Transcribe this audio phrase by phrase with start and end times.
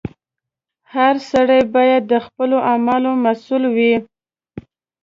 [0.93, 3.93] •هر سړی باید د خپلو اعمالو مسؤل وي.